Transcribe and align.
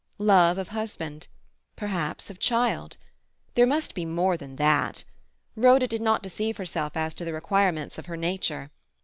Love 0.17 0.57
of 0.57 0.69
husband—perhaps 0.69 2.31
of 2.31 2.39
child. 2.39 2.97
There 3.53 3.67
must 3.67 3.93
be 3.93 4.03
more 4.03 4.35
than 4.35 4.55
that. 4.55 5.03
Rhoda 5.55 5.87
did 5.87 6.01
not 6.01 6.23
deceive 6.23 6.57
herself 6.57 6.97
as 6.97 7.13
to 7.13 7.23
the 7.23 7.33
requirements 7.33 7.99
of 7.99 8.07
her 8.07 8.17
nature. 8.17 8.71